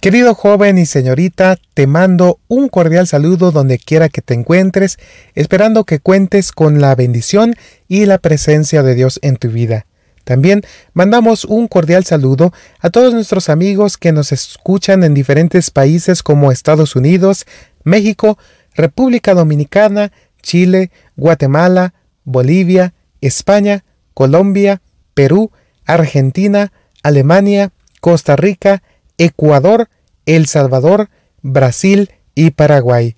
Querido 0.00 0.34
joven 0.34 0.78
y 0.78 0.86
señorita, 0.86 1.58
te 1.74 1.86
mando 1.86 2.40
un 2.48 2.70
cordial 2.70 3.06
saludo 3.06 3.52
donde 3.52 3.78
quiera 3.78 4.08
que 4.08 4.22
te 4.22 4.32
encuentres, 4.32 4.96
esperando 5.34 5.84
que 5.84 5.98
cuentes 6.00 6.52
con 6.52 6.80
la 6.80 6.94
bendición 6.94 7.54
y 7.86 8.06
la 8.06 8.16
presencia 8.16 8.82
de 8.82 8.94
Dios 8.94 9.20
en 9.20 9.36
tu 9.36 9.48
vida. 9.50 9.84
También 10.24 10.62
mandamos 10.94 11.44
un 11.44 11.68
cordial 11.68 12.06
saludo 12.06 12.50
a 12.78 12.88
todos 12.88 13.12
nuestros 13.12 13.50
amigos 13.50 13.98
que 13.98 14.12
nos 14.12 14.32
escuchan 14.32 15.04
en 15.04 15.12
diferentes 15.12 15.70
países 15.70 16.22
como 16.22 16.50
Estados 16.50 16.96
Unidos, 16.96 17.44
México, 17.84 18.38
República 18.74 19.34
Dominicana, 19.34 20.12
Chile, 20.40 20.90
Guatemala, 21.14 21.92
Bolivia, 22.24 22.94
España, 23.20 23.84
Colombia, 24.14 24.80
Perú, 25.12 25.50
Argentina, 25.84 26.72
Alemania, 27.02 27.72
Costa 28.00 28.36
Rica, 28.36 28.82
Ecuador, 29.20 29.90
El 30.24 30.46
Salvador, 30.46 31.10
Brasil 31.42 32.10
y 32.34 32.52
Paraguay. 32.52 33.16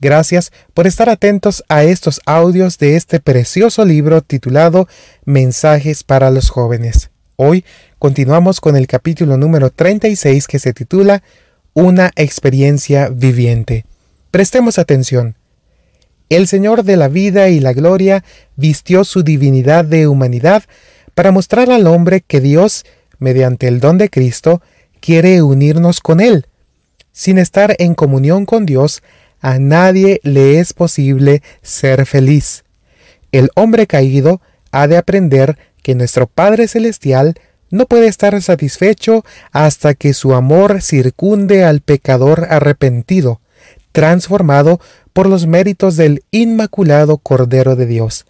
Gracias 0.00 0.50
por 0.72 0.86
estar 0.86 1.10
atentos 1.10 1.62
a 1.68 1.84
estos 1.84 2.22
audios 2.24 2.78
de 2.78 2.96
este 2.96 3.20
precioso 3.20 3.84
libro 3.84 4.22
titulado 4.22 4.88
Mensajes 5.26 6.04
para 6.04 6.30
los 6.30 6.48
jóvenes. 6.48 7.10
Hoy 7.36 7.66
continuamos 7.98 8.62
con 8.62 8.76
el 8.76 8.86
capítulo 8.86 9.36
número 9.36 9.68
36 9.68 10.46
que 10.46 10.58
se 10.58 10.72
titula 10.72 11.22
Una 11.74 12.12
experiencia 12.16 13.10
viviente. 13.10 13.84
Prestemos 14.30 14.78
atención. 14.78 15.36
El 16.30 16.46
Señor 16.46 16.82
de 16.82 16.96
la 16.96 17.08
vida 17.08 17.50
y 17.50 17.60
la 17.60 17.74
gloria 17.74 18.24
vistió 18.56 19.04
su 19.04 19.22
divinidad 19.22 19.84
de 19.84 20.08
humanidad 20.08 20.62
para 21.14 21.30
mostrar 21.30 21.70
al 21.70 21.86
hombre 21.86 22.22
que 22.22 22.40
Dios, 22.40 22.86
mediante 23.18 23.68
el 23.68 23.80
don 23.80 23.98
de 23.98 24.08
Cristo, 24.08 24.62
quiere 25.02 25.42
unirnos 25.42 26.00
con 26.00 26.20
Él. 26.20 26.46
Sin 27.10 27.36
estar 27.36 27.74
en 27.78 27.94
comunión 27.94 28.46
con 28.46 28.64
Dios, 28.64 29.02
a 29.40 29.58
nadie 29.58 30.20
le 30.22 30.60
es 30.60 30.72
posible 30.72 31.42
ser 31.60 32.06
feliz. 32.06 32.64
El 33.32 33.50
hombre 33.56 33.86
caído 33.86 34.40
ha 34.70 34.86
de 34.86 34.96
aprender 34.96 35.58
que 35.82 35.94
nuestro 35.94 36.28
Padre 36.28 36.68
Celestial 36.68 37.34
no 37.70 37.86
puede 37.86 38.06
estar 38.06 38.40
satisfecho 38.40 39.24
hasta 39.50 39.94
que 39.94 40.14
su 40.14 40.34
amor 40.34 40.80
circunde 40.80 41.64
al 41.64 41.80
pecador 41.80 42.46
arrepentido, 42.48 43.40
transformado 43.90 44.80
por 45.12 45.28
los 45.28 45.46
méritos 45.46 45.96
del 45.96 46.22
Inmaculado 46.30 47.18
Cordero 47.18 47.74
de 47.74 47.86
Dios. 47.86 48.26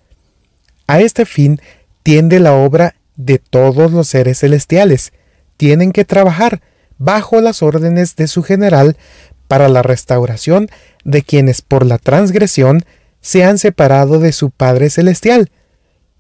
A 0.87 1.01
este 1.01 1.27
fin 1.27 1.61
tiende 2.03 2.41
la 2.41 2.55
obra 2.55 2.95
de 3.17 3.39
todos 3.39 3.93
los 3.93 4.09
seres 4.09 4.39
celestiales, 4.41 5.13
tienen 5.57 5.93
que 5.93 6.05
trabajar 6.05 6.61
bajo 6.99 7.41
las 7.41 7.63
órdenes 7.63 8.17
de 8.17 8.29
su 8.29 8.43
general 8.43 8.97
para 9.49 9.69
la 9.69 9.83
restauración 9.83 10.69
de 11.05 11.23
quienes 11.23 11.63
por 11.63 11.85
la 11.85 11.99
transgresión 11.99 12.85
se 13.21 13.45
han 13.45 13.59
separado 13.59 14.19
de 14.19 14.33
su 14.33 14.51
Padre 14.51 14.91
Celestial. 14.91 15.51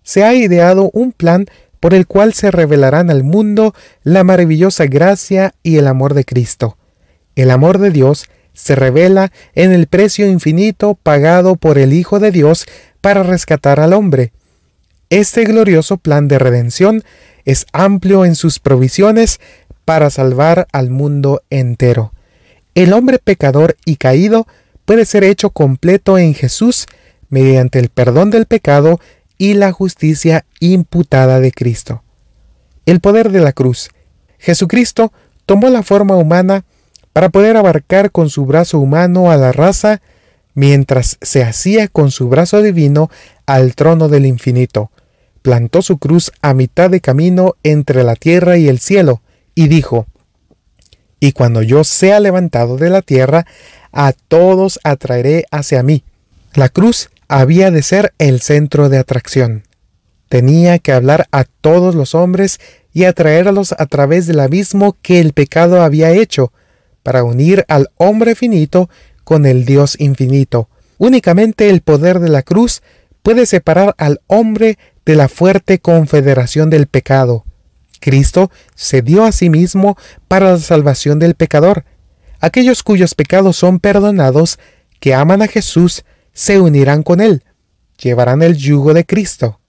Se 0.02 0.24
ha 0.24 0.34
ideado 0.34 0.90
un 0.92 1.12
plan 1.12 1.46
por 1.80 1.94
el 1.94 2.06
cual 2.06 2.32
se 2.32 2.50
revelarán 2.50 3.10
al 3.10 3.24
mundo 3.24 3.74
la 4.04 4.22
maravillosa 4.22 4.86
gracia 4.86 5.54
y 5.62 5.78
el 5.78 5.86
amor 5.86 6.14
de 6.14 6.24
Cristo. 6.24 6.76
El 7.34 7.50
amor 7.50 7.78
de 7.78 7.90
Dios 7.90 8.26
se 8.52 8.74
revela 8.74 9.32
en 9.54 9.72
el 9.72 9.86
precio 9.86 10.26
infinito 10.26 10.94
pagado 11.02 11.56
por 11.56 11.78
el 11.78 11.92
Hijo 11.92 12.20
de 12.20 12.30
Dios 12.30 12.66
para 13.00 13.22
rescatar 13.22 13.80
al 13.80 13.94
hombre. 13.94 14.32
Este 15.12 15.44
glorioso 15.44 15.98
plan 15.98 16.26
de 16.26 16.38
redención 16.38 17.04
es 17.44 17.66
amplio 17.74 18.24
en 18.24 18.34
sus 18.34 18.58
provisiones 18.60 19.40
para 19.84 20.08
salvar 20.08 20.68
al 20.72 20.88
mundo 20.88 21.42
entero. 21.50 22.14
El 22.74 22.94
hombre 22.94 23.18
pecador 23.18 23.76
y 23.84 23.96
caído 23.96 24.46
puede 24.86 25.04
ser 25.04 25.22
hecho 25.24 25.50
completo 25.50 26.16
en 26.16 26.32
Jesús 26.32 26.86
mediante 27.28 27.78
el 27.78 27.90
perdón 27.90 28.30
del 28.30 28.46
pecado 28.46 29.00
y 29.36 29.52
la 29.52 29.70
justicia 29.70 30.46
imputada 30.60 31.40
de 31.40 31.52
Cristo. 31.52 32.02
El 32.86 33.00
poder 33.00 33.32
de 33.32 33.40
la 33.40 33.52
cruz. 33.52 33.90
Jesucristo 34.38 35.12
tomó 35.44 35.68
la 35.68 35.82
forma 35.82 36.16
humana 36.16 36.64
para 37.12 37.28
poder 37.28 37.58
abarcar 37.58 38.12
con 38.12 38.30
su 38.30 38.46
brazo 38.46 38.78
humano 38.78 39.30
a 39.30 39.36
la 39.36 39.52
raza 39.52 40.00
mientras 40.54 41.18
se 41.20 41.42
hacía 41.42 41.88
con 41.88 42.10
su 42.10 42.30
brazo 42.30 42.62
divino 42.62 43.10
al 43.44 43.74
trono 43.74 44.08
del 44.08 44.24
infinito 44.24 44.90
plantó 45.42 45.82
su 45.82 45.98
cruz 45.98 46.32
a 46.40 46.54
mitad 46.54 46.90
de 46.90 47.00
camino 47.00 47.56
entre 47.62 48.04
la 48.04 48.16
tierra 48.16 48.56
y 48.56 48.68
el 48.68 48.78
cielo, 48.78 49.20
y 49.54 49.68
dijo, 49.68 50.06
Y 51.20 51.32
cuando 51.32 51.62
yo 51.62 51.84
sea 51.84 52.20
levantado 52.20 52.76
de 52.76 52.90
la 52.90 53.02
tierra, 53.02 53.46
a 53.92 54.12
todos 54.12 54.80
atraeré 54.84 55.44
hacia 55.50 55.82
mí. 55.82 56.04
La 56.54 56.68
cruz 56.68 57.10
había 57.28 57.70
de 57.70 57.82
ser 57.82 58.12
el 58.18 58.40
centro 58.40 58.88
de 58.88 58.98
atracción. 58.98 59.64
Tenía 60.28 60.78
que 60.78 60.92
hablar 60.92 61.26
a 61.30 61.44
todos 61.44 61.94
los 61.94 62.14
hombres 62.14 62.58
y 62.94 63.04
atraerlos 63.04 63.72
a 63.72 63.86
través 63.86 64.26
del 64.26 64.40
abismo 64.40 64.96
que 65.02 65.20
el 65.20 65.32
pecado 65.32 65.82
había 65.82 66.10
hecho, 66.10 66.52
para 67.02 67.24
unir 67.24 67.64
al 67.68 67.90
hombre 67.96 68.34
finito 68.34 68.88
con 69.24 69.44
el 69.46 69.64
Dios 69.64 69.96
infinito. 69.98 70.68
Únicamente 70.98 71.68
el 71.68 71.80
poder 71.80 72.20
de 72.20 72.28
la 72.28 72.42
cruz 72.42 72.82
puede 73.22 73.46
separar 73.46 73.94
al 73.98 74.20
hombre 74.26 74.78
de 75.04 75.16
la 75.16 75.28
fuerte 75.28 75.78
confederación 75.78 76.70
del 76.70 76.86
pecado. 76.86 77.44
Cristo 78.00 78.50
se 78.74 79.02
dio 79.02 79.24
a 79.24 79.32
sí 79.32 79.48
mismo 79.48 79.96
para 80.28 80.52
la 80.52 80.58
salvación 80.58 81.18
del 81.18 81.34
pecador. 81.34 81.84
Aquellos 82.40 82.82
cuyos 82.82 83.14
pecados 83.14 83.56
son 83.56 83.78
perdonados, 83.78 84.58
que 85.00 85.14
aman 85.14 85.42
a 85.42 85.48
Jesús, 85.48 86.04
se 86.32 86.60
unirán 86.60 87.02
con 87.02 87.20
Él, 87.20 87.44
llevarán 87.98 88.42
el 88.42 88.56
yugo 88.56 88.94
de 88.94 89.04
Cristo. 89.04 89.60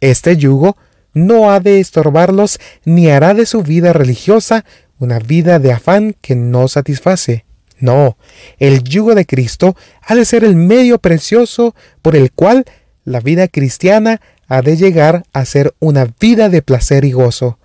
Este 0.00 0.36
yugo 0.36 0.76
no 1.12 1.50
ha 1.50 1.60
de 1.60 1.80
estorbarlos 1.80 2.58
ni 2.84 3.08
hará 3.08 3.34
de 3.34 3.46
su 3.46 3.62
vida 3.62 3.92
religiosa 3.92 4.64
una 4.98 5.18
vida 5.18 5.58
de 5.58 5.72
afán 5.72 6.16
que 6.20 6.34
no 6.34 6.68
satisface. 6.68 7.44
No, 7.78 8.16
el 8.58 8.82
yugo 8.84 9.14
de 9.14 9.26
Cristo 9.26 9.76
ha 10.02 10.14
de 10.14 10.24
ser 10.24 10.44
el 10.44 10.56
medio 10.56 10.98
precioso 10.98 11.74
por 12.02 12.16
el 12.16 12.32
cual 12.32 12.64
la 13.04 13.20
vida 13.20 13.48
cristiana 13.48 14.20
ha 14.48 14.62
de 14.62 14.76
llegar 14.76 15.24
a 15.32 15.44
ser 15.44 15.74
una 15.80 16.06
vida 16.20 16.48
de 16.48 16.62
placer 16.62 17.04
y 17.04 17.12
gozo. 17.12 17.58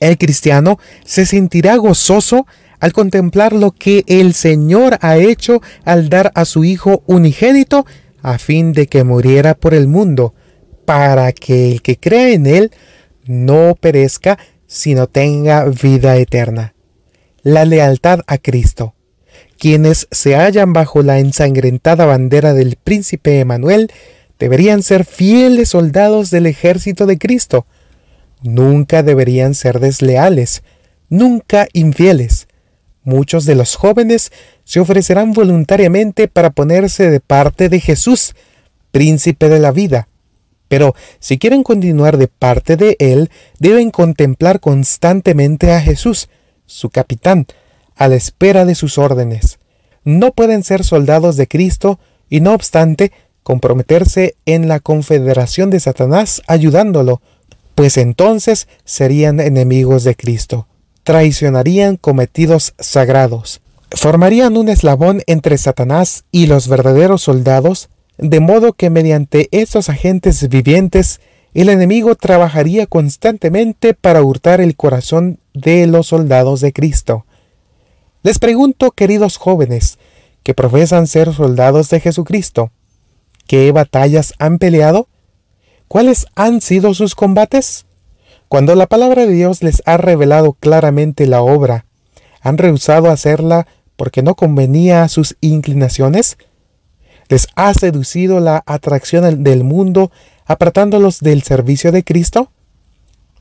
El 0.00 0.18
cristiano 0.18 0.78
se 1.04 1.26
sentirá 1.26 1.76
gozoso 1.76 2.46
al 2.80 2.92
contemplar 2.92 3.52
lo 3.52 3.70
que 3.70 4.04
el 4.08 4.34
Señor 4.34 4.98
ha 5.02 5.16
hecho 5.16 5.62
al 5.84 6.08
dar 6.08 6.32
a 6.34 6.44
su 6.44 6.64
Hijo 6.64 7.04
unigénito 7.06 7.86
a 8.22 8.38
fin 8.38 8.72
de 8.72 8.86
que 8.86 9.04
muriera 9.04 9.54
por 9.54 9.74
el 9.74 9.88
mundo, 9.88 10.34
para 10.84 11.32
que 11.32 11.72
el 11.72 11.82
que 11.82 11.98
crea 11.98 12.30
en 12.30 12.46
Él 12.46 12.70
no 13.24 13.76
perezca, 13.78 14.38
sino 14.66 15.06
tenga 15.06 15.64
vida 15.64 16.16
eterna. 16.16 16.74
La 17.42 17.64
lealtad 17.64 18.20
a 18.26 18.38
Cristo. 18.38 18.94
Quienes 19.58 20.08
se 20.10 20.34
hallan 20.34 20.72
bajo 20.72 21.02
la 21.02 21.18
ensangrentada 21.18 22.04
bandera 22.04 22.52
del 22.54 22.76
príncipe 22.76 23.38
Emanuel 23.38 23.92
deberían 24.42 24.82
ser 24.82 25.04
fieles 25.04 25.68
soldados 25.68 26.30
del 26.30 26.46
ejército 26.46 27.06
de 27.06 27.16
Cristo. 27.16 27.64
Nunca 28.42 29.04
deberían 29.04 29.54
ser 29.54 29.78
desleales, 29.78 30.64
nunca 31.08 31.68
infieles. 31.72 32.48
Muchos 33.04 33.44
de 33.44 33.54
los 33.54 33.76
jóvenes 33.76 34.32
se 34.64 34.80
ofrecerán 34.80 35.32
voluntariamente 35.32 36.26
para 36.26 36.50
ponerse 36.50 37.08
de 37.08 37.20
parte 37.20 37.68
de 37.68 37.78
Jesús, 37.78 38.34
príncipe 38.90 39.48
de 39.48 39.60
la 39.60 39.70
vida. 39.70 40.08
Pero 40.66 40.96
si 41.20 41.38
quieren 41.38 41.62
continuar 41.62 42.16
de 42.16 42.26
parte 42.26 42.76
de 42.76 42.96
Él, 42.98 43.30
deben 43.60 43.92
contemplar 43.92 44.58
constantemente 44.58 45.70
a 45.70 45.80
Jesús, 45.80 46.28
su 46.66 46.90
capitán, 46.90 47.46
a 47.94 48.08
la 48.08 48.16
espera 48.16 48.64
de 48.64 48.74
sus 48.74 48.98
órdenes. 48.98 49.60
No 50.02 50.32
pueden 50.32 50.64
ser 50.64 50.82
soldados 50.82 51.36
de 51.36 51.46
Cristo 51.46 52.00
y 52.28 52.40
no 52.40 52.54
obstante 52.54 53.12
comprometerse 53.42 54.36
en 54.46 54.68
la 54.68 54.80
confederación 54.80 55.70
de 55.70 55.80
Satanás 55.80 56.42
ayudándolo, 56.46 57.20
pues 57.74 57.96
entonces 57.96 58.68
serían 58.84 59.40
enemigos 59.40 60.04
de 60.04 60.14
Cristo, 60.14 60.66
traicionarían 61.02 61.96
cometidos 61.96 62.74
sagrados, 62.78 63.60
formarían 63.90 64.56
un 64.56 64.68
eslabón 64.68 65.22
entre 65.26 65.58
Satanás 65.58 66.24
y 66.30 66.46
los 66.46 66.68
verdaderos 66.68 67.22
soldados, 67.22 67.88
de 68.18 68.40
modo 68.40 68.72
que 68.72 68.90
mediante 68.90 69.48
estos 69.50 69.88
agentes 69.88 70.48
vivientes 70.48 71.20
el 71.54 71.68
enemigo 71.68 72.14
trabajaría 72.14 72.86
constantemente 72.86 73.94
para 73.94 74.22
hurtar 74.22 74.60
el 74.60 74.74
corazón 74.74 75.38
de 75.52 75.86
los 75.86 76.06
soldados 76.08 76.60
de 76.60 76.72
Cristo. 76.72 77.26
Les 78.22 78.38
pregunto, 78.38 78.92
queridos 78.92 79.36
jóvenes, 79.36 79.98
que 80.42 80.54
profesan 80.54 81.06
ser 81.06 81.34
soldados 81.34 81.90
de 81.90 82.00
Jesucristo, 82.00 82.70
¿Qué 83.46 83.70
batallas 83.72 84.34
han 84.38 84.58
peleado? 84.58 85.08
¿Cuáles 85.88 86.26
han 86.34 86.60
sido 86.60 86.94
sus 86.94 87.14
combates? 87.14 87.86
Cuando 88.48 88.74
la 88.74 88.86
palabra 88.86 89.26
de 89.26 89.32
Dios 89.32 89.62
les 89.62 89.82
ha 89.86 89.96
revelado 89.96 90.52
claramente 90.54 91.26
la 91.26 91.42
obra, 91.42 91.86
han 92.40 92.58
rehusado 92.58 93.10
hacerla 93.10 93.66
porque 93.96 94.22
no 94.22 94.34
convenía 94.34 95.02
a 95.02 95.08
sus 95.08 95.36
inclinaciones? 95.40 96.36
¿Les 97.28 97.46
ha 97.54 97.72
seducido 97.72 98.40
la 98.40 98.62
atracción 98.66 99.44
del 99.44 99.64
mundo 99.64 100.10
apartándolos 100.44 101.20
del 101.20 101.42
servicio 101.42 101.92
de 101.92 102.04
Cristo? 102.04 102.50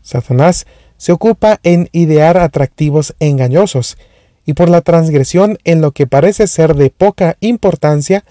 Satanás 0.02 0.66
se 0.98 1.12
ocupa 1.12 1.60
en 1.64 1.90
idear 1.92 2.38
atractivos 2.38 3.16
engañosos, 3.20 3.98
y 4.46 4.54
por 4.54 4.70
la 4.70 4.82
transgresión 4.82 5.58
en 5.64 5.82
lo 5.82 5.92
que 5.92 6.08
parece 6.08 6.48
ser 6.48 6.76
de 6.76 6.90
poca 6.90 7.38
importancia, 7.40 8.24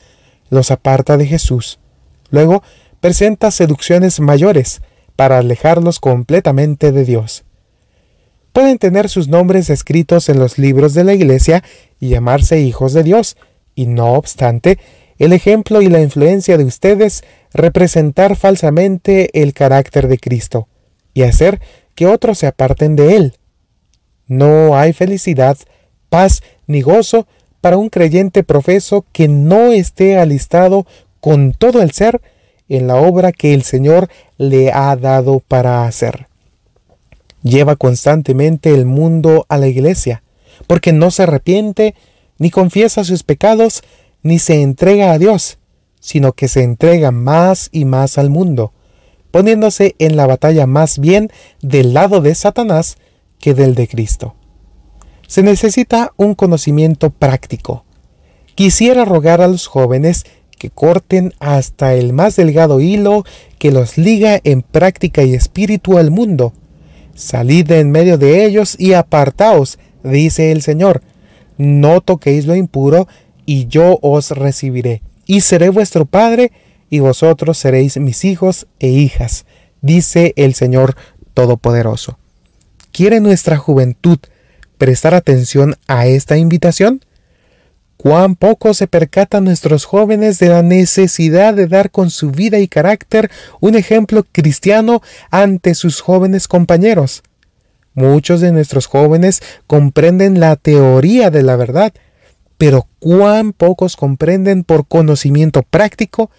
los 0.51 0.71
aparta 0.71 1.17
de 1.17 1.27
Jesús. 1.27 1.79
Luego 2.31 2.63
presenta 3.01 3.51
seducciones 3.51 4.21
mayores 4.21 4.83
para 5.17 5.39
alejarlos 5.39 6.01
completamente 6.01 6.93
de 6.93 7.05
Dios. 7.05 7.45
Pueden 8.53 8.79
tener 8.79 9.09
sus 9.09 9.29
nombres 9.29 9.71
escritos 9.71 10.29
en 10.29 10.39
los 10.39 10.59
libros 10.59 10.93
de 10.93 11.05
la 11.05 11.15
Iglesia 11.15 11.63
y 12.01 12.09
llamarse 12.09 12.61
hijos 12.61 12.93
de 12.93 13.05
Dios, 13.05 13.37
y 13.75 13.87
no 13.87 14.15
obstante, 14.15 14.79
el 15.19 15.33
ejemplo 15.33 15.83
y 15.83 15.89
la 15.89 16.01
influencia 16.01 16.57
de 16.59 16.65
ustedes 16.65 17.23
representar 17.53 18.37
falsamente 18.37 19.41
el 19.41 19.53
carácter 19.53 20.09
de 20.09 20.19
Cristo 20.19 20.69
y 21.15 21.23
hacer 21.23 21.61
que 21.95 22.07
otros 22.07 22.39
se 22.39 22.47
aparten 22.47 22.97
de 22.97 23.17
él. 23.17 23.37
No 24.27 24.77
hay 24.77 24.93
felicidad, 24.93 25.59
paz 26.09 26.43
ni 26.67 26.81
gozo 26.81 27.27
para 27.61 27.77
un 27.77 27.89
creyente 27.89 28.43
profeso 28.43 29.05
que 29.13 29.29
no 29.29 29.73
esté 29.73 30.19
alistado 30.19 30.87
con 31.21 31.53
todo 31.53 31.83
el 31.83 31.93
ser 31.93 32.21
en 32.69 32.87
la 32.87 32.97
obra 32.97 33.33
que 33.33 33.53
el 33.53 33.63
Señor 33.63 34.09
le 34.39 34.73
ha 34.73 34.95
dado 34.97 35.41
para 35.41 35.85
hacer. 35.85 36.29
Lleva 37.43 37.77
constantemente 37.77 38.73
el 38.73 38.87
mundo 38.87 39.47
a 39.49 39.59
la 39.59 39.67
iglesia, 39.67 40.23
porque 40.67 40.93
no 40.93 41.11
se 41.11 41.25
arrepiente, 41.25 41.95
ni 42.39 42.51
confiesa 42.51 43.05
sus 43.05 43.23
pecados, 43.23 43.83
ni 44.23 44.39
se 44.39 44.63
entrega 44.63 45.13
a 45.13 45.19
Dios, 45.19 45.59
sino 46.01 46.33
que 46.33 46.49
se 46.49 46.63
entrega 46.63 47.11
más 47.11 47.69
y 47.73 47.85
más 47.85 48.19
al 48.19 48.31
mundo, 48.31 48.73
poniéndose 49.31 49.95
en 49.99 50.17
la 50.17 50.27
batalla 50.27 50.67
más 50.67 50.99
bien 50.99 51.31
del 51.63 51.95
lado 51.95 52.21
de 52.21 52.35
Satanás 52.35 52.97
que 53.39 53.55
del 53.55 53.75
de 53.75 53.89
Cristo. 53.89 54.35
Se 55.31 55.45
necesita 55.45 56.13
un 56.17 56.35
conocimiento 56.35 57.11
práctico. 57.11 57.85
Quisiera 58.57 59.05
rogar 59.05 59.41
a 59.41 59.47
los 59.47 59.69
jóvenes 59.69 60.27
que 60.59 60.71
corten 60.71 61.35
hasta 61.39 61.95
el 61.95 62.13
más 62.13 62.35
delgado 62.35 62.81
hilo 62.81 63.25
que 63.61 63.71
los 63.71 63.97
liga 63.97 64.41
en 64.43 64.63
práctica 64.63 65.23
y 65.23 65.35
espíritu 65.35 65.99
al 65.99 66.11
mundo. 66.11 66.53
Salid 67.15 67.65
de 67.69 67.79
en 67.79 67.93
medio 67.93 68.19
de 68.19 68.45
ellos 68.45 68.75
y 68.77 68.95
apartaos, 68.95 69.79
dice 70.03 70.51
el 70.51 70.63
Señor. 70.63 71.01
No 71.59 72.01
toquéis 72.01 72.47
lo 72.47 72.57
impuro, 72.57 73.07
y 73.47 73.69
yo 73.69 74.01
os 74.03 74.33
recibiré 74.33 75.01
y 75.27 75.43
seré 75.43 75.69
vuestro 75.69 76.07
Padre, 76.07 76.51
y 76.91 76.99
vosotros 76.99 77.57
seréis 77.57 77.99
mis 77.99 78.25
hijos 78.25 78.67
e 78.81 78.89
hijas, 78.89 79.47
dice 79.81 80.33
el 80.35 80.55
Señor 80.55 80.97
Todopoderoso. 81.35 82.19
¿Quiere 82.91 83.21
nuestra 83.21 83.59
juventud 83.59 84.19
prestar 84.81 85.15
atención 85.15 85.77
a 85.87 86.07
esta 86.07 86.39
invitación? 86.39 87.05
cuán 88.03 88.35
poco 88.35 88.73
se 88.73 88.87
percatan 88.87 89.45
nuestros 89.45 89.85
jóvenes 89.85 90.39
de 90.39 90.49
la 90.49 90.63
necesidad 90.63 91.53
de 91.53 91.67
dar 91.67 91.91
con 91.91 92.09
su 92.09 92.31
vida 92.31 92.59
y 92.59 92.67
carácter 92.67 93.31
un 93.61 93.75
ejemplo 93.75 94.25
cristiano 94.33 95.03
ante 95.31 95.75
sus 95.75 96.01
jóvenes 96.01 96.49
compañeros. 96.49 97.23
Muchos 97.93 98.41
de 98.41 98.53
nuestros 98.53 98.87
jóvenes 98.87 99.43
comprenden 99.67 100.41
la 100.41 100.57
teoría 100.57 101.31
de 101.31 101.43
la 101.43 101.57
verdad, 101.57 101.93
pero 102.57 102.87
cuán 103.01 103.53
pocos 103.53 103.97
comprenden 103.97 104.65
por 104.65 104.89
conocimiento 104.89 105.63
práctico 105.63 106.31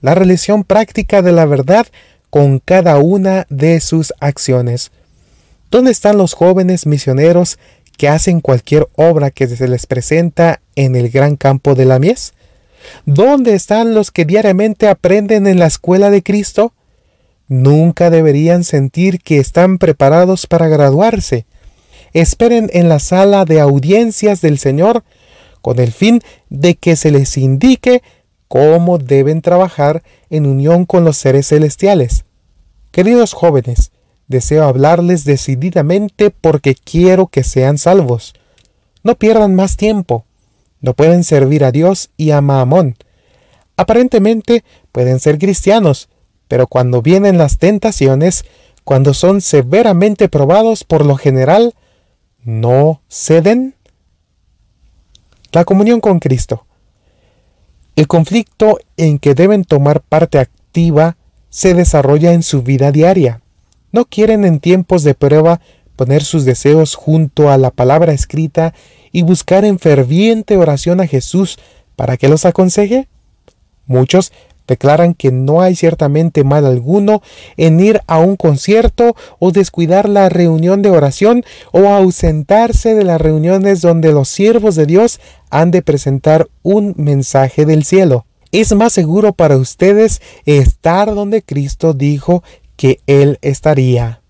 la 0.00 0.14
relación 0.14 0.64
práctica 0.64 1.22
de 1.22 1.32
la 1.32 1.46
verdad 1.46 1.86
con 2.28 2.58
cada 2.58 2.98
una 2.98 3.46
de 3.48 3.80
sus 3.80 4.12
acciones. 4.20 4.92
¿Dónde 5.70 5.92
están 5.92 6.18
los 6.18 6.34
jóvenes 6.34 6.86
misioneros 6.86 7.58
que 7.96 8.08
hacen 8.08 8.40
cualquier 8.40 8.88
obra 8.96 9.30
que 9.30 9.46
se 9.46 9.68
les 9.68 9.86
presenta 9.86 10.60
en 10.74 10.96
el 10.96 11.10
gran 11.10 11.36
campo 11.36 11.74
de 11.74 11.84
la 11.84 11.98
mies? 11.98 12.34
¿Dónde 13.04 13.54
están 13.54 13.94
los 13.94 14.10
que 14.10 14.24
diariamente 14.24 14.88
aprenden 14.88 15.46
en 15.46 15.58
la 15.58 15.66
escuela 15.66 16.10
de 16.10 16.22
Cristo? 16.22 16.72
Nunca 17.48 18.10
deberían 18.10 18.64
sentir 18.64 19.20
que 19.20 19.38
están 19.38 19.78
preparados 19.78 20.46
para 20.46 20.68
graduarse. 20.68 21.46
Esperen 22.12 22.70
en 22.72 22.88
la 22.88 22.98
sala 22.98 23.44
de 23.44 23.60
audiencias 23.60 24.40
del 24.40 24.58
Señor 24.58 25.04
con 25.60 25.78
el 25.78 25.92
fin 25.92 26.20
de 26.48 26.76
que 26.76 26.96
se 26.96 27.10
les 27.10 27.36
indique 27.36 28.02
cómo 28.48 28.98
deben 28.98 29.42
trabajar 29.42 30.02
en 30.30 30.46
unión 30.46 30.86
con 30.86 31.04
los 31.04 31.16
seres 31.16 31.48
celestiales. 31.48 32.24
Queridos 32.90 33.32
jóvenes, 33.32 33.90
deseo 34.28 34.64
hablarles 34.64 35.24
decididamente 35.24 36.30
porque 36.30 36.74
quiero 36.74 37.28
que 37.28 37.44
sean 37.44 37.78
salvos. 37.78 38.34
No 39.02 39.14
pierdan 39.16 39.54
más 39.54 39.76
tiempo. 39.76 40.24
No 40.80 40.94
pueden 40.94 41.24
servir 41.24 41.64
a 41.64 41.72
Dios 41.72 42.10
y 42.16 42.30
a 42.30 42.40
Maamón. 42.40 42.96
Aparentemente 43.76 44.64
pueden 44.92 45.20
ser 45.20 45.38
cristianos, 45.38 46.08
pero 46.48 46.66
cuando 46.66 47.02
vienen 47.02 47.38
las 47.38 47.58
tentaciones, 47.58 48.44
cuando 48.84 49.14
son 49.14 49.40
severamente 49.40 50.28
probados 50.28 50.84
por 50.84 51.04
lo 51.04 51.16
general, 51.16 51.74
no 52.44 53.02
ceden 53.08 53.74
la 55.52 55.64
comunión 55.64 56.00
con 56.00 56.20
Cristo. 56.20 56.66
El 57.96 58.06
conflicto 58.06 58.78
en 58.96 59.18
que 59.18 59.34
deben 59.34 59.64
tomar 59.64 60.02
parte 60.02 60.38
activa 60.38 61.16
se 61.48 61.74
desarrolla 61.74 62.32
en 62.32 62.42
su 62.42 62.62
vida 62.62 62.92
diaria. 62.92 63.40
No 63.92 64.04
quieren 64.04 64.44
en 64.44 64.60
tiempos 64.60 65.02
de 65.02 65.14
prueba 65.14 65.60
poner 65.96 66.22
sus 66.22 66.44
deseos 66.44 66.94
junto 66.94 67.50
a 67.50 67.58
la 67.58 67.70
palabra 67.70 68.12
escrita 68.12 68.74
y 69.12 69.22
buscar 69.22 69.64
en 69.64 69.78
ferviente 69.78 70.56
oración 70.56 71.00
a 71.00 71.06
Jesús 71.06 71.58
para 71.94 72.16
que 72.16 72.28
los 72.28 72.44
aconseje. 72.44 73.08
Muchos 73.86 74.32
Declaran 74.66 75.14
que 75.14 75.30
no 75.30 75.62
hay 75.62 75.76
ciertamente 75.76 76.42
mal 76.42 76.66
alguno 76.66 77.22
en 77.56 77.78
ir 77.78 78.00
a 78.06 78.18
un 78.18 78.36
concierto 78.36 79.14
o 79.38 79.52
descuidar 79.52 80.08
la 80.08 80.28
reunión 80.28 80.82
de 80.82 80.90
oración 80.90 81.44
o 81.70 81.88
ausentarse 81.88 82.94
de 82.94 83.04
las 83.04 83.20
reuniones 83.20 83.80
donde 83.80 84.12
los 84.12 84.28
siervos 84.28 84.74
de 84.74 84.86
Dios 84.86 85.20
han 85.50 85.70
de 85.70 85.82
presentar 85.82 86.48
un 86.62 86.94
mensaje 86.96 87.64
del 87.64 87.84
cielo. 87.84 88.26
Es 88.50 88.74
más 88.74 88.92
seguro 88.92 89.32
para 89.32 89.56
ustedes 89.56 90.20
estar 90.46 91.14
donde 91.14 91.42
Cristo 91.42 91.92
dijo 91.92 92.42
que 92.76 93.00
Él 93.06 93.38
estaría. 93.42 94.20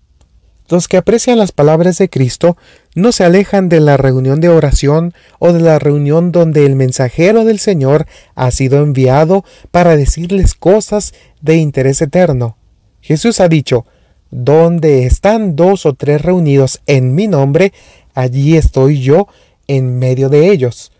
Los 0.69 0.89
que 0.89 0.97
aprecian 0.97 1.37
las 1.37 1.53
palabras 1.53 1.97
de 1.97 2.09
Cristo 2.09 2.57
no 2.93 3.13
se 3.13 3.23
alejan 3.23 3.69
de 3.69 3.79
la 3.79 3.95
reunión 3.95 4.41
de 4.41 4.49
oración 4.49 5.13
o 5.39 5.53
de 5.53 5.61
la 5.61 5.79
reunión 5.79 6.33
donde 6.33 6.65
el 6.65 6.75
mensajero 6.75 7.45
del 7.45 7.59
Señor 7.59 8.05
ha 8.35 8.51
sido 8.51 8.83
enviado 8.83 9.45
para 9.71 9.95
decirles 9.95 10.55
cosas 10.55 11.13
de 11.41 11.55
interés 11.55 12.01
eterno. 12.01 12.57
Jesús 12.99 13.39
ha 13.39 13.47
dicho, 13.47 13.85
donde 14.29 15.05
están 15.05 15.55
dos 15.55 15.85
o 15.85 15.93
tres 15.93 16.21
reunidos 16.21 16.81
en 16.85 17.15
mi 17.15 17.27
nombre, 17.27 17.71
allí 18.13 18.57
estoy 18.57 19.01
yo 19.01 19.27
en 19.67 19.97
medio 19.99 20.27
de 20.27 20.51
ellos. 20.51 20.91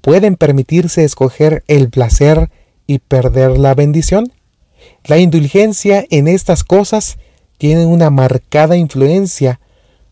¿Pueden 0.00 0.34
permitirse 0.34 1.04
escoger 1.04 1.62
el 1.68 1.90
placer 1.90 2.50
y 2.88 2.98
perder 2.98 3.58
la 3.58 3.74
bendición? 3.74 4.32
La 5.04 5.18
indulgencia 5.18 6.04
en 6.10 6.28
estas 6.28 6.64
cosas 6.64 7.18
tienen 7.58 7.88
una 7.88 8.10
marcada 8.10 8.76
influencia 8.76 9.60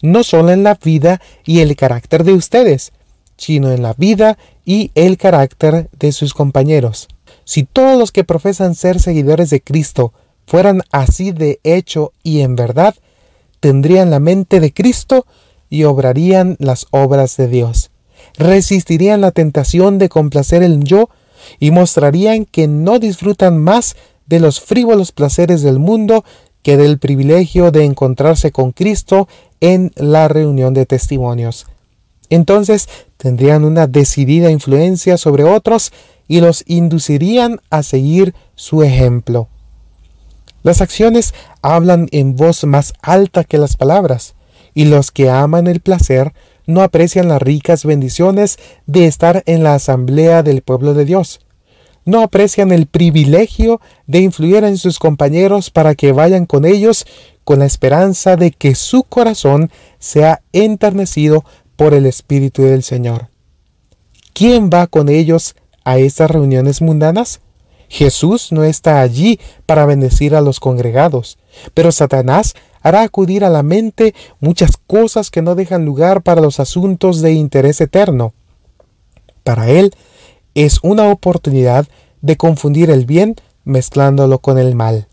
no 0.03 0.23
solo 0.23 0.51
en 0.51 0.63
la 0.63 0.75
vida 0.75 1.21
y 1.45 1.61
el 1.61 1.75
carácter 1.77 2.25
de 2.25 2.33
ustedes, 2.33 2.93
sino 3.37 3.73
en 3.73 3.83
la 3.83 3.95
vida 3.95 4.39
y 4.65 4.91
el 4.95 5.17
carácter 5.17 5.89
de 5.99 6.13
sus 6.13 6.35
compañeros. 6.35 7.09
Si 7.45 7.65
todos 7.65 7.99
los 7.99 8.13
que 8.13 8.25
profesan 8.25 8.75
ser 8.75 9.01
seguidores 9.01 9.51
de 9.51 9.61
Cristo 9.61 10.13
fueran 10.47 10.83
así 10.93 11.33
de 11.33 11.61
hecho 11.63 12.13
y 12.23 12.41
en 12.41 12.57
verdad, 12.57 12.95
tendrían 13.61 14.11
la 14.11 14.21
mente 14.21 14.61
de 14.61 14.73
Cristo 14.73 15.27
y 15.71 15.85
obrarían 15.85 16.57
las 16.59 16.87
obras 16.91 17.37
de 17.37 17.49
Dios. 17.49 17.91
Resistirían 18.37 19.21
la 19.21 19.31
tentación 19.31 19.99
de 19.99 20.09
complacer 20.09 20.63
el 20.63 20.85
yo 20.85 21.09
y 21.59 21.71
mostrarían 21.71 22.45
que 22.45 22.69
no 22.69 22.99
disfrutan 22.99 23.59
más 23.59 23.97
de 24.29 24.41
los 24.41 24.61
frívolos 24.61 25.11
placeres 25.13 25.63
del 25.63 25.79
mundo 25.79 26.25
que 26.63 26.77
del 26.77 26.99
privilegio 26.99 27.71
de 27.71 27.85
encontrarse 27.85 28.53
con 28.53 28.73
Cristo 28.73 29.29
en 29.61 29.93
la 29.97 30.29
reunión 30.29 30.75
de 30.75 30.87
testimonios. 30.87 31.67
Entonces 32.31 32.89
tendrían 33.17 33.65
una 33.65 33.87
decidida 33.87 34.51
influencia 34.51 35.17
sobre 35.17 35.45
otros 35.45 35.93
y 36.29 36.41
los 36.41 36.63
inducirían 36.67 37.61
a 37.71 37.83
seguir 37.83 38.35
su 38.55 38.83
ejemplo. 38.83 39.49
Las 40.63 40.83
acciones 40.83 41.33
hablan 41.63 42.09
en 42.11 42.37
voz 42.37 42.65
más 42.65 42.93
alta 43.01 43.45
que 43.45 43.59
las 43.59 43.77
palabras, 43.77 44.35
y 44.75 44.85
los 44.85 45.11
que 45.11 45.31
aman 45.31 45.67
el 45.67 45.81
placer 45.81 46.35
no 46.67 46.83
aprecian 46.83 47.29
las 47.29 47.41
ricas 47.41 47.85
bendiciones 47.85 48.59
de 48.87 49.07
estar 49.07 49.43
en 49.47 49.63
la 49.63 49.75
asamblea 49.75 50.43
del 50.43 50.61
pueblo 50.61 50.93
de 50.93 51.07
Dios. 51.07 51.41
No 52.09 52.23
aprecian 52.23 52.73
el 52.73 52.87
privilegio 52.87 53.83
de 54.07 54.21
influir 54.21 54.65
en 54.65 54.79
sus 54.79 54.99
compañeros 54.99 55.69
para 55.69 55.95
que 55.95 56.13
vayan 56.13 56.47
con 56.47 56.65
ellos 56.65 57.05
con 57.45 57.59
la 57.59 57.67
esperanza 57.67 58.37
de 58.37 58.51
que 58.51 58.75
su 58.75 59.03
corazón 59.03 59.71
sea 59.99 60.41
enternecido 60.55 61.45
por 61.77 61.93
el 61.93 62.07
Espíritu 62.07 62.63
del 62.63 62.83
Señor. 62.83 63.29
¿Quién 64.33 64.71
va 64.73 64.87
con 64.87 65.11
ellos 65.11 65.55
a 65.85 65.99
estas 65.99 66.31
reuniones 66.31 66.81
mundanas? 66.81 67.43
Jesús 67.91 68.53
no 68.53 68.65
está 68.65 69.03
allí 69.03 69.39
para 69.67 69.85
bendecir 69.85 70.35
a 70.35 70.41
los 70.41 70.61
congregados, 70.61 71.37
pero 71.75 71.93
Satanás 71.93 72.55
hará 72.81 73.03
acudir 73.03 73.45
a 73.45 73.51
la 73.51 73.63
mente 73.63 74.15
muchas 74.41 74.79
cosas 74.87 75.31
que 75.31 75.43
no 75.43 75.55
dejan 75.55 75.85
lugar 75.85 76.23
para 76.23 76.41
los 76.41 76.59
asuntos 76.59 77.21
de 77.21 77.33
interés 77.33 77.83
eterno. 77.83 78.33
Para 79.45 79.69
él 79.69 79.93
es 80.65 80.81
una 80.83 81.11
oportunidad 81.13 81.87
de 82.21 82.37
confundir 82.37 82.91
el 82.91 83.07
bien 83.07 83.37
mezclándolo 83.63 84.41
con 84.41 84.59
el 84.59 84.75
mal. 84.75 85.07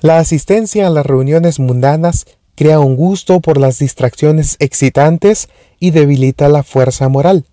La 0.00 0.18
asistencia 0.18 0.86
a 0.86 0.90
las 0.90 1.04
reuniones 1.04 1.58
mundanas 1.58 2.24
crea 2.54 2.80
un 2.80 2.96
gusto 2.96 3.40
por 3.40 3.58
las 3.58 3.78
distracciones 3.78 4.56
excitantes 4.58 5.50
y 5.78 5.90
debilita 5.90 6.48
la 6.48 6.62
fuerza 6.62 7.10
moral. 7.10 7.44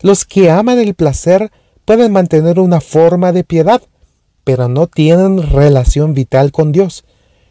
Los 0.00 0.24
que 0.24 0.48
aman 0.48 0.78
el 0.78 0.94
placer 0.94 1.50
pueden 1.84 2.12
mantener 2.12 2.60
una 2.60 2.80
forma 2.80 3.32
de 3.32 3.42
piedad, 3.42 3.82
pero 4.44 4.68
no 4.68 4.86
tienen 4.86 5.42
relación 5.42 6.14
vital 6.14 6.52
con 6.52 6.70
Dios. 6.70 7.04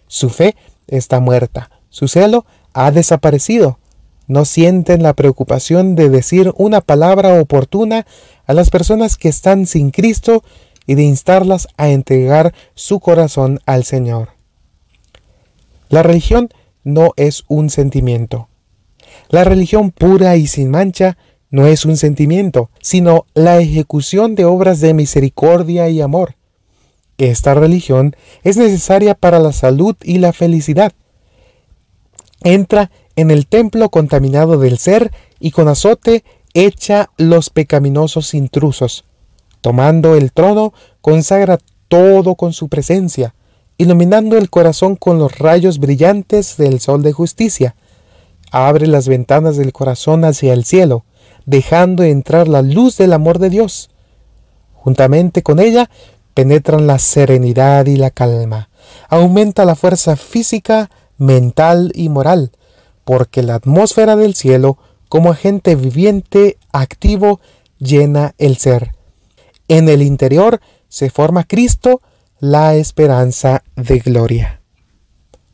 Su 0.08 0.30
fe 0.30 0.56
está 0.88 1.20
muerta, 1.20 1.72
su 1.89 2.08
celo 2.08 2.46
ha 2.72 2.89
desaparecido. 2.92 3.80
No 4.27 4.46
sienten 4.46 5.03
la 5.03 5.13
preocupación 5.13 5.96
de 5.96 6.10
decir 6.10 6.51
una 6.58 6.82
palabra 6.82 7.39
oportuna 7.39 8.05
a 8.46 8.53
las 8.53 8.70
personas 8.70 9.17
que 9.17 9.29
están 9.29 9.67
sin 9.67 9.91
Cristo 9.91 10.44
y 10.88 10.96
de 10.96 11.03
instarlas 11.03 11.67
a 11.77 11.89
entregar 11.89 12.53
su 12.74 13.00
corazón 13.00 13.60
al 13.65 13.84
Señor. 13.84 14.29
La 15.89 16.03
religión 16.03 16.50
no 16.84 17.12
es 17.15 17.44
un 17.48 17.70
sentimiento. 17.70 18.48
La 19.29 19.44
religión 19.44 19.91
pura 19.91 20.36
y 20.36 20.48
sin 20.48 20.70
mancha 20.70 21.17
no 21.50 21.67
es 21.67 21.86
un 21.86 21.98
sentimiento, 21.98 22.70
sino 22.82 23.25
la 23.34 23.60
ejecución 23.60 24.36
de 24.36 24.46
obras 24.46 24.79
de 24.82 24.94
misericordia 24.94 25.89
y 25.89 26.01
amor. 26.01 26.36
Esta 27.17 27.53
religión 27.53 28.15
es 28.44 28.58
necesaria 28.58 29.15
para 29.15 29.39
la 29.39 29.53
salud 29.53 29.96
y 30.03 30.17
la 30.17 30.34
felicidad. 30.34 30.91
Entra 32.44 32.91
en 33.15 33.31
el 33.31 33.48
templo 33.48 33.89
contaminado 33.89 34.57
del 34.57 34.77
ser 34.77 35.12
y 35.39 35.51
con 35.51 35.67
azote 35.67 36.24
echa 36.53 37.10
los 37.17 37.50
pecaminosos 37.50 38.34
intrusos. 38.34 39.05
Tomando 39.62 40.15
el 40.15 40.31
trono, 40.31 40.74
consagra 41.01 41.57
todo 41.88 42.36
con 42.36 42.53
su 42.53 42.69
presencia, 42.69 43.36
iluminando 43.77 44.38
el 44.38 44.50
corazón 44.50 44.95
con 44.95 45.19
los 45.19 45.38
rayos 45.38 45.79
brillantes 45.79 46.57
del 46.57 46.79
sol 46.79 47.03
de 47.03 47.13
justicia. 47.13 47.75
Abre 48.51 48.88
las 48.88 49.07
ventanas 49.07 49.57
del 49.57 49.74
corazón 49.74 50.24
hacia 50.24 50.53
el 50.53 50.65
cielo, 50.65 51.03
dejando 51.45 52.03
entrar 52.03 52.48
la 52.48 52.62
luz 52.62 52.98
del 52.98 53.13
amor 53.13 53.39
de 53.39 53.50
Dios. 53.50 53.89
Juntamente 54.74 55.41
con 55.43 55.60
ella 55.60 55.89
penetran 56.34 56.88
la 56.88 57.00
serenidad 57.00 57.86
y 57.88 57.98
la 57.98 58.12
calma. 58.12 58.69
Aumenta 59.10 59.65
la 59.65 59.75
fuerza 59.75 60.15
física, 60.15 60.89
mental 61.17 61.91
y 61.95 62.10
moral, 62.10 62.51
porque 63.05 63.43
la 63.43 63.55
atmósfera 63.55 64.15
del 64.17 64.35
cielo, 64.35 64.77
como 65.07 65.31
agente 65.31 65.75
viviente, 65.75 66.57
activo, 66.74 67.39
llena 67.77 68.35
el 68.38 68.57
ser. 68.57 68.91
En 69.67 69.88
el 69.88 70.01
interior 70.01 70.59
se 70.89 71.09
forma 71.09 71.45
Cristo, 71.45 72.01
la 72.39 72.75
esperanza 72.75 73.63
de 73.75 74.00
gloria. 74.00 74.62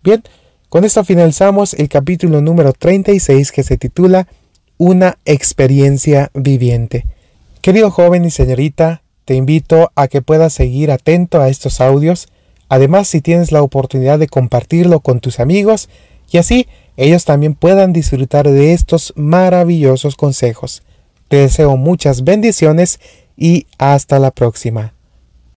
Bien, 0.04 0.24
con 0.70 0.86
esto 0.86 1.04
finalizamos 1.04 1.74
el 1.74 1.90
capítulo 1.90 2.42
número 2.42 2.74
36 2.74 3.52
que 3.52 3.64
se 3.64 3.78
titula 3.78 4.28
Una 4.78 5.18
experiencia 5.26 6.32
viviente. 6.34 7.06
Querido 7.62 7.92
joven 7.92 8.26
y 8.26 8.32
señorita, 8.32 9.04
te 9.26 9.36
invito 9.36 9.92
a 9.96 10.08
que 10.08 10.22
puedas 10.22 10.54
seguir 10.54 10.92
atento 10.92 11.42
a 11.42 11.50
estos 11.50 11.82
audios. 11.82 12.28
Además, 12.70 13.08
si 13.08 13.22
tienes 13.22 13.52
la 13.52 13.62
oportunidad 13.62 14.18
de 14.18 14.28
compartirlo 14.28 15.02
con 15.02 15.20
tus 15.20 15.40
amigos 15.40 15.90
y 16.32 16.38
así 16.38 16.68
ellos 16.98 17.26
también 17.26 17.54
puedan 17.54 17.94
disfrutar 17.94 18.50
de 18.50 18.74
estos 18.74 19.14
maravillosos 19.16 20.16
consejos. 20.16 20.84
Te 21.28 21.38
deseo 21.38 21.78
muchas 21.78 22.24
bendiciones 22.24 23.00
y 23.38 23.68
hasta 23.78 24.20
la 24.20 24.32
próxima. 24.32 24.94